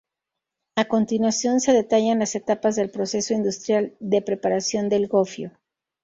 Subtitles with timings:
[0.75, 5.51] A continuación se detallan las etapas del proceso industrial de preparación del gofio.